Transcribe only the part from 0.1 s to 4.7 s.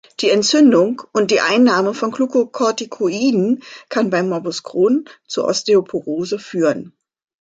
Die Entzündung und die Einnahme von Glukokortikoiden kann beim Morbus